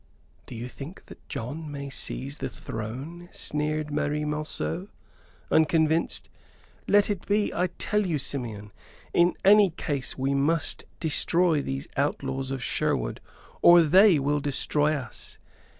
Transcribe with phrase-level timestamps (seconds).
[0.49, 4.87] "So you think that John may seize the throne?" sneered Marie Monceux,
[5.51, 6.27] unconvinced.
[6.87, 8.71] "Let it be, I tell you, Simeon.
[9.13, 13.19] In any case we must destroy these outlaws of Sherwood
[13.61, 15.37] or they will destroy us.